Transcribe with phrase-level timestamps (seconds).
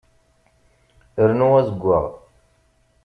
[1.29, 2.05] Rnu azeggaɣ.